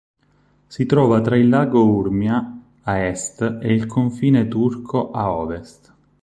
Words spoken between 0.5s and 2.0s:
Si trova tra il lago